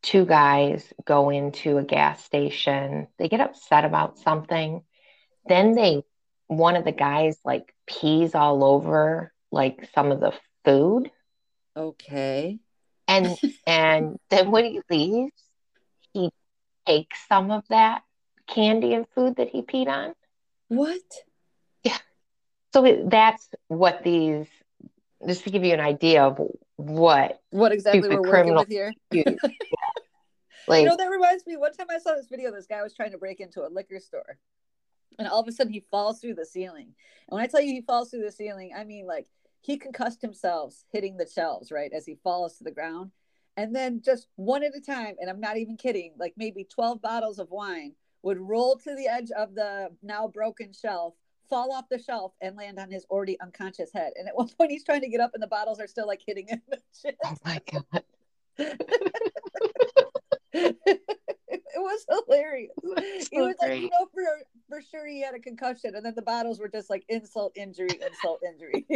two 0.02 0.24
guys 0.24 0.92
go 1.04 1.30
into 1.30 1.78
a 1.78 1.84
gas 1.84 2.24
station. 2.24 3.08
They 3.18 3.28
get 3.28 3.40
upset 3.40 3.84
about 3.84 4.18
something. 4.18 4.82
Then 5.46 5.72
they, 5.72 6.02
one 6.46 6.76
of 6.76 6.84
the 6.84 6.92
guys 6.92 7.38
like 7.44 7.74
pees 7.86 8.34
all 8.34 8.64
over 8.64 9.32
like 9.52 9.88
some 9.94 10.10
of 10.10 10.20
the 10.20 10.32
food, 10.64 11.10
Okay. 11.76 12.60
And 13.08 13.38
and 13.66 14.18
then 14.30 14.50
when 14.50 14.64
he 14.64 14.80
leaves, 14.90 15.32
he 16.12 16.30
takes 16.86 17.18
some 17.28 17.50
of 17.50 17.64
that 17.68 18.02
candy 18.46 18.94
and 18.94 19.06
food 19.14 19.36
that 19.36 19.48
he 19.48 19.62
peed 19.62 19.88
on. 19.88 20.14
What? 20.68 21.00
Yeah. 21.82 21.98
So 22.72 22.84
it, 22.84 23.10
that's 23.10 23.48
what 23.68 24.02
these, 24.04 24.46
just 25.26 25.44
to 25.44 25.50
give 25.50 25.64
you 25.64 25.72
an 25.72 25.80
idea 25.80 26.24
of 26.24 26.40
what 26.76 27.40
What 27.50 27.72
exactly 27.72 28.02
we're 28.02 28.16
working 28.16 28.30
criminal. 28.30 28.58
with 28.60 28.68
here? 28.68 28.92
yeah. 29.12 29.24
like 30.66 30.82
you 30.82 30.88
know, 30.88 30.96
that 30.96 31.06
reminds 31.06 31.46
me. 31.46 31.56
One 31.56 31.72
time 31.72 31.86
I 31.90 31.98
saw 31.98 32.14
this 32.14 32.26
video. 32.26 32.50
This 32.50 32.66
guy 32.66 32.82
was 32.82 32.94
trying 32.94 33.12
to 33.12 33.18
break 33.18 33.40
into 33.40 33.64
a 33.66 33.68
liquor 33.68 34.00
store, 34.00 34.38
and 35.18 35.28
all 35.28 35.40
of 35.40 35.48
a 35.48 35.52
sudden 35.52 35.72
he 35.72 35.84
falls 35.90 36.20
through 36.20 36.34
the 36.34 36.46
ceiling. 36.46 36.94
And 37.28 37.36
when 37.36 37.42
I 37.42 37.46
tell 37.46 37.60
you 37.60 37.72
he 37.72 37.82
falls 37.82 38.10
through 38.10 38.24
the 38.24 38.32
ceiling, 38.32 38.72
I 38.76 38.84
mean 38.84 39.06
like 39.06 39.26
he 39.64 39.78
concussed 39.78 40.20
himself 40.20 40.84
hitting 40.92 41.16
the 41.16 41.26
shelves 41.26 41.72
right 41.72 41.90
as 41.94 42.04
he 42.04 42.18
falls 42.22 42.58
to 42.58 42.64
the 42.64 42.70
ground, 42.70 43.12
and 43.56 43.74
then 43.74 44.02
just 44.04 44.28
one 44.36 44.62
at 44.62 44.76
a 44.76 44.80
time. 44.80 45.14
And 45.18 45.30
I'm 45.30 45.40
not 45.40 45.56
even 45.56 45.78
kidding. 45.78 46.12
Like 46.18 46.34
maybe 46.36 46.64
12 46.64 47.00
bottles 47.00 47.38
of 47.38 47.50
wine 47.50 47.94
would 48.22 48.38
roll 48.38 48.76
to 48.76 48.94
the 48.94 49.06
edge 49.06 49.30
of 49.30 49.54
the 49.54 49.88
now 50.02 50.28
broken 50.28 50.70
shelf. 50.72 51.14
Fall 51.48 51.72
off 51.72 51.88
the 51.90 51.98
shelf 51.98 52.32
and 52.42 52.56
land 52.56 52.78
on 52.78 52.90
his 52.90 53.06
already 53.10 53.40
unconscious 53.40 53.90
head. 53.92 54.12
And 54.16 54.28
at 54.28 54.36
one 54.36 54.48
point, 54.48 54.70
he's 54.70 54.84
trying 54.84 55.00
to 55.02 55.08
get 55.08 55.20
up, 55.20 55.32
and 55.34 55.42
the 55.42 55.46
bottles 55.46 55.80
are 55.80 55.86
still 55.86 56.06
like 56.06 56.22
hitting 56.26 56.48
him. 56.48 56.60
oh 57.24 57.36
my 57.44 57.60
god, 57.70 58.04
it 61.74 61.80
was 61.80 62.06
hilarious. 62.08 62.72
he 63.30 63.38
so 63.38 63.46
was 63.46 63.56
like, 63.60 63.80
you 63.80 63.90
know, 63.90 64.06
for 64.12 64.22
for 64.68 64.82
sure 64.82 65.06
he 65.06 65.22
had 65.22 65.34
a 65.34 65.38
concussion, 65.38 65.94
and 65.94 66.04
then 66.04 66.14
the 66.14 66.22
bottles 66.22 66.60
were 66.60 66.68
just 66.68 66.90
like 66.90 67.04
insult, 67.08 67.52
injury, 67.56 67.88
insult, 68.04 68.40
injury. 68.46 68.86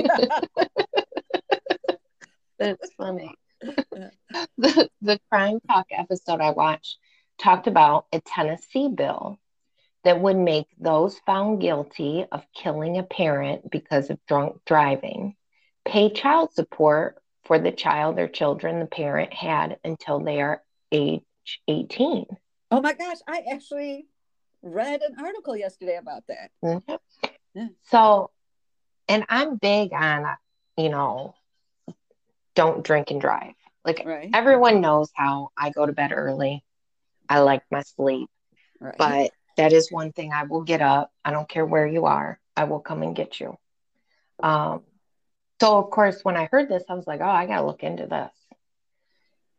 that's 2.59 2.93
funny. 2.97 3.35
the 4.59 4.89
the 5.03 5.21
crime 5.31 5.59
talk 5.69 5.87
episode 5.91 6.41
I 6.41 6.51
watched 6.51 6.99
talked 7.39 7.67
about 7.67 8.07
a 8.13 8.21
Tennessee 8.21 8.89
bill 8.89 9.39
that 10.05 10.21
would 10.21 10.37
make 10.37 10.67
those 10.79 11.19
found 11.27 11.61
guilty 11.61 12.25
of 12.31 12.45
killing 12.55 12.99
a 12.99 13.03
parent 13.03 13.69
because 13.71 14.11
of 14.11 14.19
drunk 14.27 14.61
driving 14.65 15.35
pay 15.85 16.11
child 16.11 16.53
support 16.53 17.21
for 17.45 17.59
the 17.59 17.73
child 17.73 18.19
or 18.19 18.29
children 18.29 18.79
the 18.79 18.87
parent 18.87 19.33
had 19.33 19.79
until 19.83 20.21
they 20.21 20.41
are 20.41 20.63
age 20.93 21.23
18. 21.67 22.27
Oh 22.71 22.81
my 22.81 22.93
gosh, 22.95 23.19
I 23.27 23.45
actually 23.53 24.07
read 24.63 25.03
an 25.03 25.17
article 25.25 25.57
yesterday 25.57 25.97
about 25.97 26.27
that. 26.29 26.51
Mhm. 26.63 26.99
Yeah. 27.55 27.69
So, 27.83 28.31
and 29.09 29.25
I'm 29.29 29.57
big 29.57 29.93
on, 29.93 30.37
you 30.77 30.89
know, 30.89 31.35
don't 32.55 32.85
drink 32.85 33.11
and 33.11 33.21
drive. 33.21 33.55
Like 33.85 34.03
Right. 34.05 34.31
everyone 34.35 34.81
knows 34.81 35.11
how 35.15 35.51
I 35.57 35.71
go 35.71 35.87
to 35.87 35.93
bed 35.93 36.13
early. 36.13 36.65
I 37.29 37.41
like 37.41 37.63
my 37.71 37.83
sleep, 37.83 38.29
Right. 38.81 38.97
but 38.99 39.33
that 39.57 39.73
is 39.73 39.91
one 39.93 40.13
thing 40.13 40.33
I 40.33 40.45
will 40.45 40.63
get 40.63 40.83
up. 40.83 41.13
I 41.25 41.31
don't 41.31 41.49
care 41.49 41.65
where 41.67 41.87
you 41.87 42.07
are. 42.07 42.39
I 42.57 42.65
will 42.65 42.81
come 42.81 43.03
and 43.03 43.15
get 43.15 43.41
you. 43.41 43.57
Um, 44.41 44.85
so 45.61 45.79
of 45.79 45.91
course, 45.91 46.25
when 46.25 46.37
I 46.37 46.47
heard 46.51 46.69
this, 46.69 46.85
I 46.89 46.95
was 46.95 47.07
like, 47.07 47.21
oh, 47.21 47.29
I 47.29 47.47
got 47.47 47.61
to 47.61 47.67
look 47.67 47.83
into 47.83 48.07
this. 48.07 48.33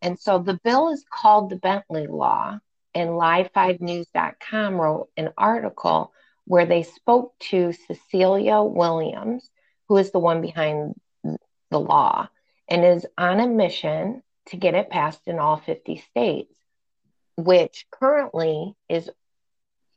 And 0.02 0.18
so 0.18 0.38
the 0.38 0.58
bill 0.64 0.90
is 0.90 1.04
called 1.10 1.50
the 1.50 1.56
Bentley 1.56 2.06
Law, 2.06 2.58
and 2.94 3.10
Live5News.com 3.10 4.74
wrote 4.74 5.08
an 5.16 5.30
article 5.36 6.12
where 6.44 6.66
they 6.66 6.82
spoke 6.82 7.34
to 7.38 7.72
Cecilia 7.86 8.62
Williams, 8.62 9.48
who 9.88 9.96
is 9.96 10.10
the 10.10 10.18
one 10.18 10.40
behind 10.40 10.94
the 11.22 11.80
law, 11.80 12.28
and 12.68 12.84
is 12.84 13.06
on 13.16 13.40
a 13.40 13.46
mission 13.46 14.22
to 14.46 14.56
get 14.56 14.74
it 14.74 14.90
passed 14.90 15.22
in 15.26 15.38
all 15.38 15.58
50 15.58 15.98
states, 16.10 16.54
which 17.36 17.86
currently 17.90 18.74
is 18.88 19.08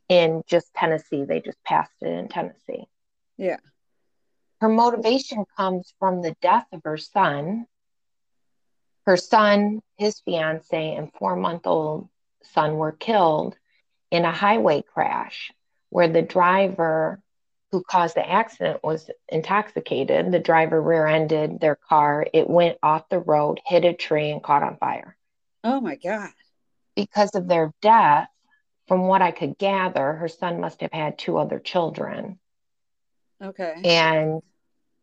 in 0.08 0.42
just 0.46 0.72
Tennessee. 0.74 1.24
They 1.24 1.40
just 1.40 1.62
passed 1.64 1.92
it 2.02 2.08
in 2.08 2.28
Tennessee. 2.28 2.84
Yeah. 3.36 3.56
Her 4.60 4.68
motivation 4.68 5.44
comes 5.56 5.92
from 5.98 6.22
the 6.22 6.36
death 6.40 6.66
of 6.72 6.82
her 6.84 6.96
son. 6.96 7.66
Her 9.06 9.16
son, 9.16 9.82
his 9.98 10.20
fiance, 10.20 10.94
and 10.94 11.12
four 11.18 11.36
month 11.36 11.66
old 11.66 12.08
son 12.52 12.76
were 12.76 12.92
killed 12.92 13.56
in 14.10 14.24
a 14.24 14.32
highway 14.32 14.82
crash 14.82 15.52
where 15.90 16.08
the 16.08 16.22
driver 16.22 17.20
who 17.72 17.82
caused 17.82 18.14
the 18.14 18.28
accident 18.28 18.80
was 18.84 19.10
intoxicated. 19.28 20.30
The 20.30 20.38
driver 20.38 20.80
rear 20.80 21.06
ended 21.06 21.60
their 21.60 21.74
car. 21.74 22.26
It 22.32 22.48
went 22.48 22.78
off 22.82 23.08
the 23.08 23.18
road, 23.18 23.60
hit 23.66 23.84
a 23.84 23.92
tree, 23.92 24.30
and 24.30 24.42
caught 24.42 24.62
on 24.62 24.76
fire. 24.76 25.16
oh 25.64 25.80
my 25.80 25.96
god. 25.96 26.30
Because 26.94 27.34
of 27.34 27.48
their 27.48 27.72
death, 27.82 28.28
from 28.86 29.08
what 29.08 29.22
I 29.22 29.32
could 29.32 29.58
gather, 29.58 30.12
her 30.12 30.28
son 30.28 30.60
must 30.60 30.82
have 30.82 30.92
had 30.92 31.18
two 31.18 31.38
other 31.38 31.58
children. 31.58 32.38
Okay. 33.42 33.74
and 33.84 34.40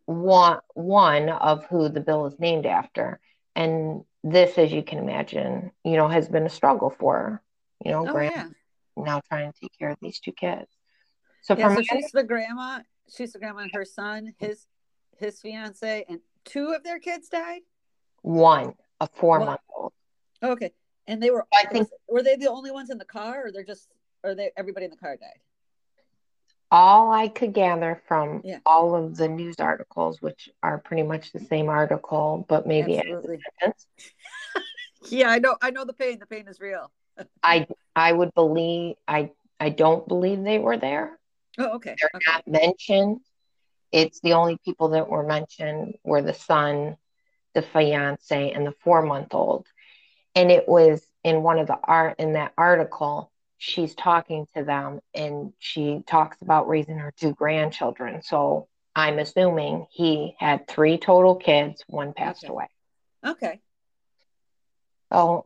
one 0.06 0.60
one 0.74 1.30
of 1.30 1.66
who 1.66 1.90
the 1.90 2.00
bill 2.00 2.26
is 2.28 2.40
named 2.40 2.66
after. 2.66 3.20
And 3.56 4.04
this, 4.24 4.58
as 4.58 4.72
you 4.72 4.84
can 4.84 5.00
imagine, 5.00 5.72
you 5.84 5.98
know, 5.98 6.08
has 6.08 6.28
been 6.30 6.46
a 6.46 6.50
struggle 6.50 6.90
for 6.90 7.18
her. 7.18 7.42
You 7.84 7.92
know, 7.92 8.08
oh 8.08 8.12
grandma 8.12 8.32
yeah. 8.36 8.48
now 8.96 9.22
trying 9.28 9.52
to 9.52 9.60
take 9.60 9.72
care 9.78 9.90
of 9.90 9.98
these 10.02 10.20
two 10.20 10.32
kids. 10.32 10.70
So 11.42 11.56
Yeah. 11.58 11.68
from 11.74 11.84
So 11.84 11.96
she's 11.96 12.12
the 12.12 12.24
grandma. 12.24 12.82
She's 13.10 13.34
the 13.34 13.40
grandma. 13.40 13.62
and 13.62 13.72
Her 13.74 13.86
son, 13.86 14.34
his 14.38 14.68
his 15.18 15.42
fiance, 15.42 16.06
and 16.08 16.20
two 16.46 16.72
of 16.74 16.84
their 16.84 17.00
kids 17.00 17.28
died. 17.30 17.62
one, 18.22 18.76
a 19.00 19.08
four 19.08 19.40
Wow. 19.40 19.46
month 19.46 19.62
old. 19.76 19.94
Okay. 20.44 20.72
And 21.08 21.22
they 21.22 21.32
were. 21.32 21.46
I 21.54 21.66
think- 21.66 21.90
were 22.08 22.22
they 22.24 22.36
the 22.36 22.50
only 22.50 22.72
ones 22.72 22.90
in 22.92 22.98
the 23.00 23.06
car, 23.06 23.46
or 23.48 23.52
they're 23.52 23.64
just, 23.64 23.90
or 24.24 24.36
they 24.36 24.52
everybody 24.56 24.86
in 24.86 24.92
the 24.92 24.98
car 24.98 25.18
died? 25.18 25.40
All 26.72 27.12
I 27.12 27.28
could 27.28 27.54
gather 27.54 28.02
from 28.08 28.42
Yeah. 28.46 28.60
all 28.66 28.96
of 28.96 29.18
the 29.18 29.28
news 29.28 29.60
articles, 29.60 30.22
which 30.22 30.50
are 30.64 30.78
pretty 30.80 31.04
much 31.04 31.32
the 31.32 31.40
same 31.40 31.70
article, 31.70 32.46
but 32.48 32.66
maybe 32.66 32.94
it 32.94 32.98
has 33.00 33.06
a 33.06 33.12
Absolutely. 33.12 33.38
sentence, 33.62 33.88
Yeah, 35.10 35.30
I 35.30 35.40
know. 35.40 35.58
I 35.62 35.72
know 35.72 35.86
the 35.86 35.94
pain. 35.94 36.20
The 36.20 36.26
pain 36.26 36.48
is 36.48 36.60
real. 36.60 36.92
I 37.44 37.68
I 37.96 38.12
would 38.12 38.34
believe 38.34 38.96
I 39.08 39.32
I 39.60 39.70
don't 39.70 40.08
believe 40.08 40.44
they 40.44 40.60
were 40.60 40.78
there. 40.78 41.18
Oh, 41.58 41.76
okay. 41.76 41.96
they're 42.00 42.10
okay. 42.16 42.32
not 42.34 42.48
mentioned. 42.48 43.20
It's 43.92 44.22
the 44.22 44.34
only 44.34 44.58
people 44.64 44.90
that 44.90 45.10
were 45.10 45.24
mentioned 45.24 45.96
were 46.04 46.22
the 46.22 46.34
son, 46.34 46.98
the 47.54 47.62
fiance, 47.62 48.52
and 48.52 48.66
the 48.66 48.74
four 48.84 49.02
month 49.02 49.34
old. 49.34 49.68
And 50.36 50.52
it 50.52 50.68
was 50.68 51.06
in 51.24 51.44
one 51.44 51.60
of 51.60 51.68
the 51.68 51.78
art 51.84 52.16
in 52.20 52.34
that 52.34 52.54
article, 52.58 53.31
she's 53.62 53.94
talking 53.94 54.48
to 54.56 54.64
them 54.64 55.00
and 55.14 55.54
she 55.60 56.02
talks 56.08 56.42
about 56.42 56.68
raising 56.68 56.98
her 56.98 57.14
two 57.16 57.34
grandchildren. 57.34 58.24
So 58.24 58.68
I'm 58.96 59.20
assuming 59.20 59.86
he 59.92 60.36
had 60.40 60.68
three 60.68 60.98
total 60.98 61.36
kids, 61.36 61.84
one 61.88 62.14
passed 62.14 62.44
Okay. 62.46 62.52
away. 62.52 62.68
Okay. 63.26 63.62
So, 65.14 65.46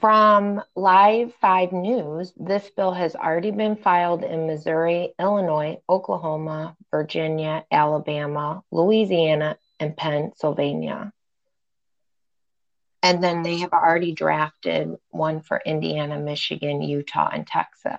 from 0.00 0.62
Live 0.76 1.34
5 1.40 1.72
News, 1.72 2.34
this 2.36 2.68
bill 2.70 2.92
has 2.92 3.16
already 3.16 3.50
been 3.50 3.76
filed 3.76 4.22
in 4.24 4.46
Missouri, 4.46 5.14
Illinois, 5.18 5.78
Oklahoma, 5.88 6.76
Virginia, 6.90 7.64
Alabama, 7.72 8.62
Louisiana, 8.70 9.56
and 9.78 9.96
Pennsylvania. 9.96 11.12
And 13.02 13.24
then 13.24 13.42
they 13.42 13.58
have 13.58 13.72
already 13.72 14.12
drafted 14.12 14.96
one 15.08 15.40
for 15.40 15.60
Indiana, 15.64 16.18
Michigan, 16.18 16.82
Utah, 16.82 17.30
and 17.32 17.46
Texas. 17.46 17.98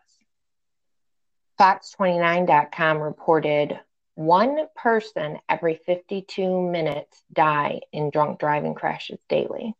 Fox29.com 1.59 2.99
reported 2.99 3.79
one 4.15 4.67
person 4.75 5.39
every 5.49 5.75
52 5.85 6.61
minutes 6.69 7.23
die 7.31 7.81
in 7.91 8.09
drunk 8.09 8.39
driving 8.39 8.75
crashes 8.75 9.19
daily. 9.29 9.75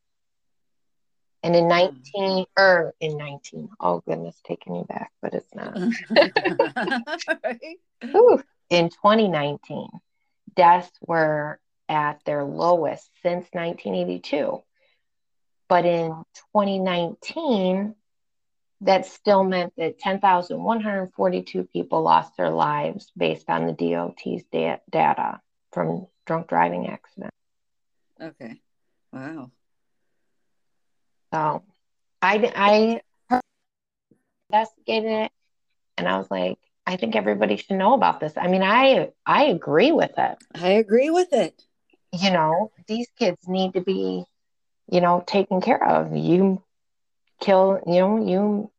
And 1.43 1.55
in 1.55 1.67
19, 1.67 2.45
or 2.57 2.93
in 2.99 3.17
19, 3.17 3.69
oh 3.79 4.01
goodness, 4.07 4.39
taking 4.45 4.73
me 4.73 4.83
back, 4.87 5.11
but 5.21 5.33
it's 5.33 5.53
not. 5.55 5.75
right? 7.43 7.79
Whew. 8.11 8.43
In 8.69 8.89
2019, 8.89 9.87
deaths 10.55 10.91
were 11.05 11.59
at 11.89 12.23
their 12.25 12.43
lowest 12.43 13.09
since 13.23 13.47
1982. 13.53 14.61
But 15.71 15.85
in 15.85 16.09
2019, 16.53 17.95
that 18.81 19.05
still 19.05 19.45
meant 19.45 19.71
that 19.77 19.99
10,142 19.99 21.63
people 21.71 22.01
lost 22.01 22.35
their 22.35 22.49
lives 22.49 23.09
based 23.15 23.49
on 23.49 23.67
the 23.67 23.71
DOT's 23.71 24.43
da- 24.51 24.81
data 24.89 25.39
from 25.71 26.07
drunk 26.25 26.49
driving 26.49 26.89
accidents. 26.89 27.37
Okay. 28.21 28.59
Wow. 29.13 29.51
So 31.33 31.63
I, 32.21 32.51
I 32.53 33.01
investigated 34.49 35.09
it 35.09 35.31
and 35.97 36.05
I 36.05 36.17
was 36.17 36.29
like, 36.29 36.57
I 36.85 36.97
think 36.97 37.15
everybody 37.15 37.55
should 37.55 37.77
know 37.77 37.93
about 37.93 38.19
this. 38.19 38.33
I 38.35 38.49
mean, 38.49 38.61
I 38.61 39.11
I 39.25 39.45
agree 39.45 39.93
with 39.93 40.11
it. 40.17 40.37
I 40.53 40.71
agree 40.71 41.11
with 41.11 41.31
it. 41.31 41.63
You 42.11 42.31
know, 42.31 42.73
these 42.87 43.07
kids 43.17 43.47
need 43.47 43.75
to 43.75 43.81
be, 43.81 44.25
you 44.91 45.01
know, 45.01 45.23
taken 45.25 45.61
care 45.61 45.83
of. 45.83 46.15
You 46.15 46.61
kill, 47.39 47.81
you 47.87 47.99
know, 47.99 48.25
you 48.25 48.71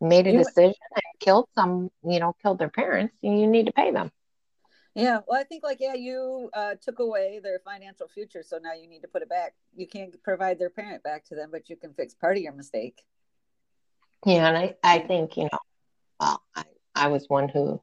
made 0.00 0.26
a 0.26 0.32
You- 0.32 0.38
decision 0.38 0.74
and 0.94 1.20
killed 1.20 1.48
some, 1.54 1.90
you 2.02 2.18
know, 2.18 2.34
killed 2.42 2.58
their 2.58 2.68
parents, 2.70 3.14
and 3.22 3.40
you 3.40 3.46
need 3.46 3.66
to 3.66 3.72
pay 3.72 3.90
them. 3.92 4.10
Yeah. 4.94 5.20
Well, 5.28 5.40
I 5.40 5.44
think 5.44 5.62
like 5.62 5.78
yeah, 5.80 5.94
you 5.94 6.50
uh, 6.54 6.74
took 6.80 6.98
away 6.98 7.38
their 7.40 7.60
financial 7.60 8.08
future, 8.08 8.42
so 8.42 8.58
now 8.58 8.72
you 8.72 8.88
need 8.88 9.02
to 9.02 9.08
put 9.08 9.22
it 9.22 9.28
back. 9.28 9.54
You 9.76 9.86
can't 9.86 10.20
provide 10.24 10.58
their 10.58 10.70
parent 10.70 11.04
back 11.04 11.24
to 11.26 11.36
them, 11.36 11.50
but 11.52 11.68
you 11.68 11.76
can 11.76 11.94
fix 11.94 12.14
part 12.14 12.36
of 12.36 12.42
your 12.42 12.52
mistake. 12.52 13.02
Yeah, 14.26 14.48
and 14.48 14.56
I, 14.56 14.74
I 14.82 14.98
think, 14.98 15.36
you 15.36 15.44
know, 15.44 15.58
well, 16.18 16.42
I, 16.56 16.64
I 16.96 17.06
was 17.08 17.28
one 17.28 17.48
who 17.48 17.80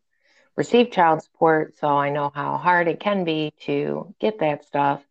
received 0.58 0.92
child 0.92 1.24
support, 1.24 1.78
so 1.78 1.88
I 1.88 2.10
know 2.10 2.32
how 2.36 2.58
hard 2.58 2.90
it 2.90 3.00
can 3.00 3.24
be 3.24 3.54
to 3.62 4.14
get 4.20 4.40
that 4.40 4.66
stuff. 4.66 5.02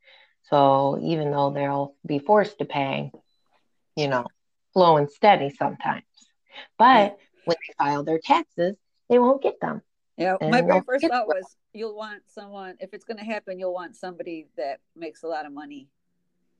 So 0.51 0.99
even 1.03 1.31
though 1.31 1.51
they'll 1.51 1.95
be 2.07 2.19
forced 2.19 2.59
to 2.59 2.65
pay, 2.65 3.11
you 3.97 4.09
know, 4.09 4.27
slow 4.73 4.97
and 4.97 5.11
steady 5.11 5.51
sometimes. 5.51 6.05
But 6.79 7.17
when 7.45 7.57
they 7.67 7.75
file 7.79 8.05
their 8.05 8.21
taxes, 8.23 8.77
they 9.09 9.19
won't 9.19 9.43
get 9.43 9.61
them. 9.61 9.83
Yeah, 10.17 10.37
my 10.41 10.63
very 10.63 10.81
first 10.87 11.07
thought 11.09 11.27
was 11.27 11.57
you'll 11.73 11.97
want 11.97 12.23
someone 12.29 12.77
if 12.79 12.95
it's 12.95 13.05
going 13.05 13.19
to 13.19 13.25
happen, 13.25 13.59
you'll 13.59 13.75
want 13.75 13.97
somebody 13.97 14.47
that 14.57 14.79
makes 14.95 15.25
a 15.25 15.27
lot 15.27 15.45
of 15.45 15.53
money 15.53 15.89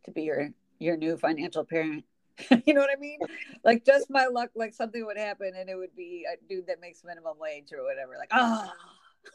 to 0.05 0.11
be 0.11 0.23
your 0.23 0.51
your 0.79 0.97
new 0.97 1.17
financial 1.17 1.65
parent. 1.65 2.05
you 2.67 2.75
know 2.75 2.81
what 2.81 2.91
I 2.91 2.99
mean? 2.99 3.21
Like 3.65 3.85
just 3.85 4.11
my 4.11 4.27
luck, 4.27 4.51
like 4.57 4.75
something 4.75 5.05
would 5.07 5.17
happen 5.17 5.53
and 5.57 5.69
it 5.69 5.77
would 5.77 5.95
be 5.95 6.27
a 6.31 6.37
dude 6.49 6.67
that 6.67 6.81
makes 6.81 7.05
minimum 7.05 7.39
wage 7.39 7.73
or 7.73 7.85
whatever. 7.85 8.15
Like 8.19 8.31
ah, 8.33 8.73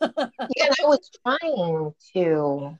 Yeah, 0.02 0.74
I 0.84 0.86
was 0.86 1.10
trying 1.26 1.94
to 2.14 2.78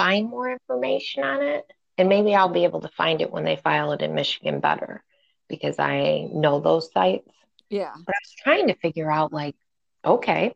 find 0.00 0.28
more 0.30 0.50
information 0.50 1.24
on 1.24 1.42
it, 1.42 1.64
and 1.98 2.08
maybe 2.08 2.34
I'll 2.34 2.48
be 2.48 2.64
able 2.64 2.80
to 2.82 2.88
find 2.88 3.20
it 3.20 3.30
when 3.32 3.44
they 3.44 3.56
file 3.56 3.92
it 3.92 4.02
in 4.02 4.14
Michigan 4.14 4.60
better 4.60 5.02
because 5.48 5.78
I 5.78 6.28
know 6.32 6.60
those 6.60 6.92
sites. 6.92 7.28
yeah, 7.70 7.94
But 8.06 8.14
I 8.14 8.20
was 8.24 8.34
trying 8.42 8.68
to 8.68 8.74
figure 8.74 9.10
out, 9.10 9.32
like, 9.32 9.56
okay, 10.04 10.54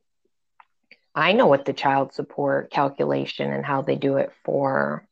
I 1.14 1.32
know 1.32 1.46
what 1.46 1.64
the 1.64 1.72
child 1.72 2.12
support 2.12 2.70
calculation 2.70 3.52
and 3.52 3.64
how 3.64 3.82
they 3.82 3.96
do 3.96 4.16
it 4.16 4.32
for, 4.44 5.06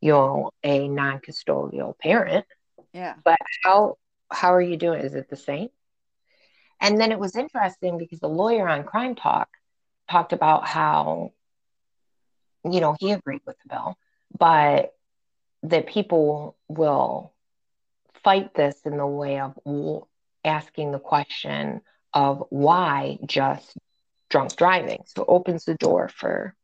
you 0.00 0.12
know, 0.12 0.50
a 0.62 0.88
non-custodial 0.88 1.98
parent. 1.98 2.46
yeah, 2.92 3.14
But 3.24 3.38
How 3.62 3.96
how 4.30 4.54
are 4.54 4.62
you 4.62 4.76
doing? 4.76 5.00
Is 5.02 5.14
it 5.14 5.28
the 5.30 5.36
same? 5.36 5.68
And 6.80 7.00
then 7.00 7.12
it 7.12 7.18
was 7.18 7.36
interesting 7.36 7.98
because 7.98 8.20
the 8.20 8.28
lawyer 8.28 8.68
on 8.68 8.84
Crime 8.84 9.14
Talk 9.14 9.48
talked 10.10 10.32
about 10.32 10.66
how, 10.66 11.32
you 12.72 12.80
know, 12.80 12.96
he 12.98 13.12
agreed 13.12 13.42
with 13.46 13.56
the 13.62 13.68
bill, 13.74 13.96
but 14.38 14.92
that 15.62 15.86
people 15.86 16.56
will 16.68 17.32
fight 18.22 18.54
this 18.54 18.80
in 18.84 18.96
the 18.96 19.06
way 19.06 19.40
of 19.40 19.56
asking 20.44 20.92
the 20.92 20.98
question 20.98 21.80
of 22.12 22.44
why 22.50 23.18
just 23.26 23.76
drunk 24.30 24.54
driving. 24.56 25.02
So 25.06 25.22
it 25.22 25.28
opens 25.28 25.64
the 25.64 25.74
door 25.74 26.08
for, 26.08 26.54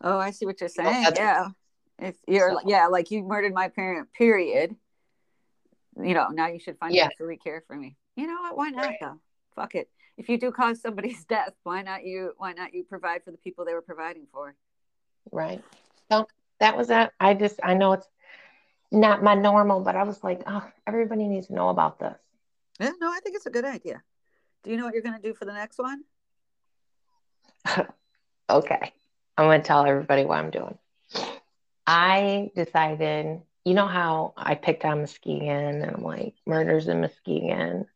Oh, 0.00 0.18
I 0.18 0.30
see 0.32 0.46
what 0.46 0.60
you're 0.60 0.68
saying. 0.68 1.12
yeah. 1.16 1.48
If 1.98 2.16
you're 2.26 2.50
So- 2.50 2.60
yeah, 2.66 2.88
like 2.88 3.10
you 3.10 3.22
murdered 3.22 3.54
my 3.54 3.68
parent, 3.68 4.12
period. 4.12 4.74
You 5.96 6.14
know, 6.14 6.28
now 6.28 6.48
you 6.48 6.58
should 6.58 6.78
find 6.78 6.94
Yeah. 6.94 7.04
financially 7.04 7.36
care 7.36 7.62
for 7.66 7.76
me. 7.76 7.96
You 8.16 8.26
know 8.26 8.40
what? 8.40 8.56
Why 8.56 8.70
not 8.70 8.86
Right. 8.86 8.98
though? 9.00 9.20
Fuck 9.54 9.74
it. 9.74 9.90
If 10.16 10.28
you 10.28 10.38
do 10.38 10.50
cause 10.50 10.80
somebody's 10.80 11.24
death, 11.26 11.54
why 11.62 11.82
not 11.82 12.04
you 12.04 12.32
why 12.38 12.52
not 12.52 12.74
you 12.74 12.84
provide 12.84 13.22
for 13.24 13.30
the 13.30 13.36
people 13.38 13.64
they 13.64 13.74
were 13.74 13.82
providing 13.82 14.26
for? 14.32 14.56
Right? 15.30 15.62
So 16.10 16.26
that 16.60 16.76
was 16.76 16.90
it. 16.90 17.10
I 17.20 17.34
just, 17.34 17.60
I 17.62 17.74
know 17.74 17.92
it's 17.92 18.08
not 18.90 19.22
my 19.22 19.34
normal, 19.34 19.80
but 19.80 19.96
I 19.96 20.02
was 20.02 20.22
like, 20.22 20.42
oh, 20.46 20.64
everybody 20.86 21.26
needs 21.28 21.46
to 21.48 21.54
know 21.54 21.68
about 21.68 21.98
this. 21.98 22.16
Yeah, 22.80 22.92
no, 23.00 23.10
I 23.10 23.20
think 23.22 23.36
it's 23.36 23.46
a 23.46 23.50
good 23.50 23.64
idea. 23.64 24.02
Do 24.62 24.70
you 24.70 24.76
know 24.76 24.84
what 24.84 24.94
you're 24.94 25.02
gonna 25.02 25.20
do 25.20 25.34
for 25.34 25.44
the 25.44 25.52
next 25.52 25.78
one? 25.78 26.02
Okay. 28.50 28.92
I'm 29.38 29.46
going 29.46 29.62
to 29.62 29.66
tell 29.66 29.86
everybody 29.86 30.24
what 30.24 30.38
I'm 30.38 30.50
doing. 30.50 30.76
I 31.86 32.50
decided, 32.54 33.40
you 33.64 33.74
know 33.74 33.86
how 33.86 34.34
I 34.36 34.54
picked 34.54 34.84
on 34.84 35.00
Muskegon 35.00 35.82
and 35.82 35.90
I'm 35.90 36.02
like, 36.02 36.34
murders 36.46 36.86
in 36.86 37.00
Muskegon. 37.00 37.86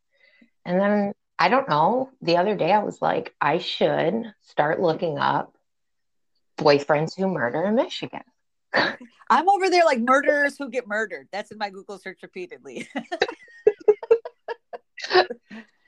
And 0.64 0.80
then 0.80 1.12
I 1.38 1.50
don't 1.50 1.68
know, 1.68 2.10
the 2.22 2.38
other 2.38 2.56
day 2.56 2.72
I 2.72 2.82
was 2.82 3.02
like, 3.02 3.34
I 3.40 3.58
should 3.58 4.32
start 4.40 4.80
looking 4.80 5.18
up 5.18 5.55
boyfriends 6.58 7.16
who 7.16 7.28
murder 7.28 7.62
in 7.64 7.74
Michigan. 7.74 8.22
I'm 9.30 9.48
over 9.48 9.70
there 9.70 9.84
like 9.84 10.00
murderers 10.00 10.56
who 10.58 10.70
get 10.70 10.86
murdered. 10.86 11.28
That's 11.32 11.50
in 11.50 11.58
my 11.58 11.70
Google 11.70 11.98
search 11.98 12.18
repeatedly. 12.22 12.88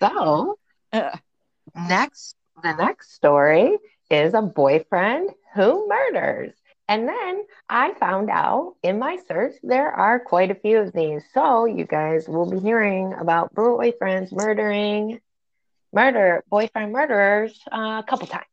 So 0.00 0.59
Uh, 0.92 1.16
next, 1.74 2.37
the 2.62 2.72
next 2.74 3.12
story 3.14 3.76
is 4.11 4.35
a 4.35 4.42
boyfriend 4.42 5.31
who 5.54 5.87
murders. 5.88 6.54
And 6.88 7.07
then 7.09 7.44
I 7.68 7.94
found 7.94 8.31
out 8.31 8.76
in 8.83 8.98
my 8.98 9.16
search 9.28 9.54
there 9.62 9.90
are 9.90 10.18
quite 10.18 10.50
a 10.50 10.54
few 10.54 10.78
of 10.78 10.92
these. 10.92 11.22
So 11.35 11.66
you 11.66 11.85
guys 11.85 12.28
will 12.28 12.50
be 12.50 12.59
hearing 12.61 13.12
about 13.14 13.54
boyfriends 13.54 14.33
murdering, 14.33 15.20
murder, 15.92 16.44
boyfriend 16.50 16.92
murderers 16.92 17.61
uh, 17.72 18.02
a 18.02 18.04
couple 18.09 18.26
times. 18.26 18.46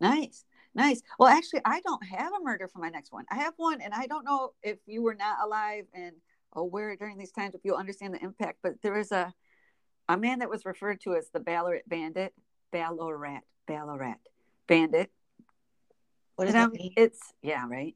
Nice, 0.00 0.44
nice. 0.74 1.02
Well, 1.18 1.28
actually, 1.28 1.60
I 1.64 1.80
don't 1.80 2.04
have 2.04 2.32
a 2.32 2.42
murder 2.42 2.68
for 2.68 2.78
my 2.78 2.88
next 2.88 3.12
one. 3.12 3.24
I 3.30 3.36
have 3.36 3.54
one, 3.56 3.80
and 3.80 3.92
I 3.94 4.06
don't 4.06 4.24
know 4.24 4.52
if 4.62 4.78
you 4.86 5.02
were 5.02 5.14
not 5.14 5.38
alive 5.42 5.84
and 5.94 6.12
aware 6.54 6.96
during 6.96 7.16
these 7.18 7.32
times 7.32 7.54
if 7.54 7.60
you'll 7.64 7.76
understand 7.76 8.14
the 8.14 8.22
impact. 8.22 8.58
But 8.62 8.82
there 8.82 8.94
was 8.94 9.12
a 9.12 9.32
a 10.08 10.16
man 10.16 10.40
that 10.40 10.50
was 10.50 10.64
referred 10.64 11.00
to 11.02 11.14
as 11.14 11.30
the 11.32 11.38
Ballarat 11.38 11.82
Bandit, 11.86 12.34
Ballarat, 12.72 13.40
Ballarat 13.66 14.16
Bandit. 14.66 15.10
What 16.34 16.46
does 16.46 16.54
And, 16.54 16.62
that 16.62 16.66
um, 16.68 16.72
mean? 16.72 16.92
It's 16.96 17.20
yeah, 17.42 17.66
right. 17.68 17.94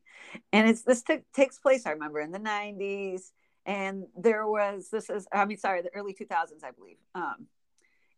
And 0.52 0.68
it's 0.68 0.82
this 0.82 1.02
t- 1.02 1.18
takes 1.34 1.58
place. 1.58 1.86
I 1.86 1.90
remember 1.90 2.20
in 2.20 2.30
the 2.30 2.38
'90s, 2.38 3.32
and 3.66 4.04
there 4.16 4.46
was 4.46 4.88
this 4.90 5.10
is 5.10 5.26
I 5.32 5.44
mean, 5.44 5.58
sorry, 5.58 5.82
the 5.82 5.94
early 5.94 6.14
2000s, 6.14 6.62
I 6.62 6.70
believe. 6.70 6.98
Um, 7.14 7.46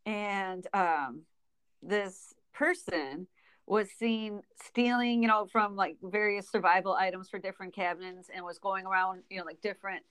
and 0.04 0.66
um, 0.72 1.22
this 1.82 2.34
person 2.52 3.26
was 3.66 3.90
seen 3.90 4.42
stealing, 4.64 5.22
you 5.22 5.28
know, 5.28 5.46
from 5.46 5.76
like 5.76 5.96
various 6.02 6.48
survival 6.48 6.92
items 6.94 7.28
for 7.28 7.38
different 7.38 7.74
cabins, 7.74 8.30
and 8.32 8.44
was 8.44 8.58
going 8.58 8.86
around, 8.86 9.22
you 9.30 9.38
know, 9.38 9.44
like 9.44 9.60
different 9.60 10.04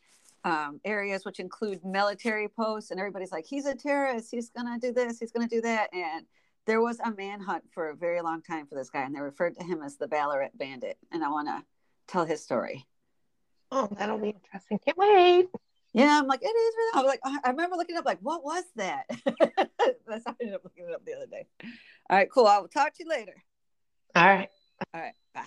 um, 0.44 0.80
areas, 0.86 1.26
which 1.26 1.40
include 1.40 1.84
military 1.84 2.48
posts. 2.48 2.92
And 2.92 3.00
everybody's 3.00 3.32
like, 3.32 3.46
he's 3.46 3.66
a 3.66 3.76
terrorist. 3.76 4.30
He's 4.32 4.50
gonna 4.50 4.80
do 4.80 4.92
this. 4.92 5.20
He's 5.20 5.32
gonna 5.32 5.48
do 5.48 5.62
that. 5.62 5.94
And 5.94 6.26
there 6.66 6.82
was 6.82 7.00
a 7.00 7.12
manhunt 7.12 7.64
for 7.72 7.90
a 7.90 7.96
very 7.96 8.22
long 8.22 8.42
time 8.42 8.68
for 8.68 8.76
this 8.76 8.90
guy, 8.90 9.04
and 9.04 9.16
they 9.16 9.22
referred 9.22 9.56
to 9.58 9.64
him 9.64 9.82
as 9.84 9.98
the 9.98 10.08
Ballarat 10.08 10.50
Bandit. 10.56 10.98
And 11.12 11.24
I 11.24 11.30
want 11.30 11.48
to 11.48 11.64
tell 12.08 12.26
his 12.26 12.44
story. 12.44 12.86
Oh, 13.72 13.88
that'll 13.98 14.18
be 14.18 14.30
interesting. 14.30 14.80
Can't 14.80 14.98
wait. 14.98 15.48
Yeah, 15.96 16.20
I'm 16.20 16.28
like, 16.28 16.42
it 16.44 16.48
is. 16.48 16.76
Really? 16.78 16.92
I 16.94 16.98
was 17.02 17.08
like, 17.08 17.20
I 17.24 17.40
I 17.46 17.50
remember 17.52 17.78
looking 17.78 17.98
up, 17.98 18.06
like, 18.06 18.20
what 18.22 18.44
was 18.44 18.64
that? 18.76 19.06
That's 20.08 20.24
how 20.26 20.32
I 20.32 20.36
ended 20.42 20.56
up 20.56 20.64
looking 20.64 20.86
it 20.88 20.94
up 20.94 21.06
the 21.06 21.16
other 21.16 21.28
day. 21.28 21.48
All 22.10 22.18
right, 22.18 22.30
cool. 22.30 22.48
I 22.48 22.60
will 22.60 22.68
talk 22.68 22.94
to 22.96 23.04
you 23.04 23.10
later. 23.10 23.34
All 24.16 24.26
right. 24.26 24.50
All 24.94 25.02
right, 25.02 25.14
bye. 25.34 25.46